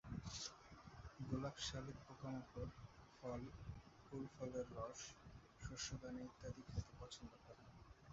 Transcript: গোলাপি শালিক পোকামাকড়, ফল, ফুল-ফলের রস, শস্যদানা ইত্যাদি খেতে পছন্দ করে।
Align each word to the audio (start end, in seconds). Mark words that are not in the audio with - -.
গোলাপি 1.27 1.61
শালিক 1.67 1.97
পোকামাকড়, 2.07 2.71
ফল, 3.17 3.41
ফুল-ফলের 4.05 4.67
রস, 4.75 4.99
শস্যদানা 5.61 6.21
ইত্যাদি 6.21 6.61
খেতে 6.67 6.93
পছন্দ 6.99 7.31
করে। 7.45 7.63